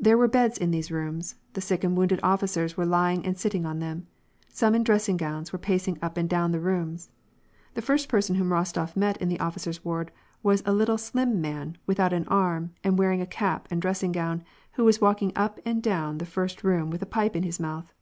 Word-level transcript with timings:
There 0.00 0.16
were 0.16 0.26
beds 0.26 0.56
in 0.56 0.70
these 0.70 0.90
rooms; 0.90 1.34
the 1.52 1.60
sick 1.60 1.84
and 1.84 1.94
wounded 1.94 2.18
officers 2.22 2.78
were 2.78 2.86
lying 2.86 3.26
and 3.26 3.36
sitting 3.36 3.66
on 3.66 3.78
them. 3.78 4.06
Some, 4.48 4.74
in 4.74 4.82
dressing 4.82 5.18
gowns, 5.18 5.52
were 5.52 5.58
pacing 5.58 5.98
up 6.00 6.16
and 6.16 6.26
down 6.30 6.52
the 6.52 6.58
rooms. 6.60 7.10
The 7.74 7.82
first 7.82 8.08
person 8.08 8.36
whom 8.36 8.48
Rostof 8.48 8.96
met 8.96 9.18
in 9.18 9.28
the 9.28 9.38
officer's 9.38 9.84
ward 9.84 10.12
was 10.42 10.62
a 10.64 10.72
little 10.72 10.96
slim 10.96 11.42
man, 11.42 11.76
without 11.86 12.14
an 12.14 12.26
arm, 12.28 12.70
and 12.82 12.98
wearing 12.98 13.20
a 13.20 13.26
cap 13.26 13.68
and 13.70 13.82
dressing 13.82 14.12
gown, 14.12 14.44
who 14.72 14.84
was 14.86 15.02
walking 15.02 15.30
up 15.36 15.60
and 15.66 15.82
down 15.82 16.16
the 16.16 16.24
first 16.24 16.64
room 16.64 16.88
with 16.88 17.02
a 17.02 17.12
pipe 17.12 17.36
in 17.36 17.42
his 17.42 17.60
mouth. 17.60 17.92